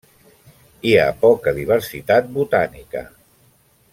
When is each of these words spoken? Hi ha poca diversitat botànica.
Hi 0.87 0.93
ha 1.01 1.17
poca 1.25 1.53
diversitat 1.59 2.33
botànica. 2.39 3.07